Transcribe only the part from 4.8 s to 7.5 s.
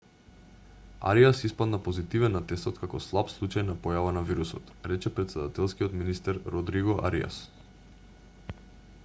рече претседателскиот министер родриго ариас